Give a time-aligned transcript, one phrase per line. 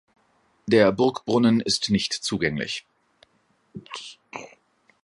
[0.65, 2.87] Der Burgbrunnen ist nicht zugänglich.